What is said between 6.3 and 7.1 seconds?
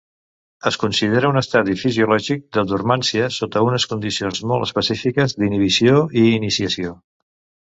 iniciació.